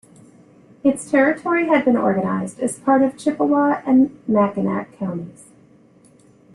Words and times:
Its 0.83 1.11
territory 1.11 1.67
had 1.67 1.85
been 1.85 1.95
organized 1.95 2.59
as 2.59 2.79
part 2.79 3.03
of 3.03 3.15
Chippewa 3.15 3.83
and 3.85 4.19
Mackinac 4.27 4.93
counties. 4.97 5.43